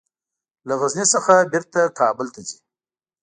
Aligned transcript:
له 0.67 0.73
غزني 0.81 1.05
څخه 1.13 1.33
بیرته 1.51 1.81
کابل 1.99 2.27
ته 2.33 2.41
ځي. 2.47 2.57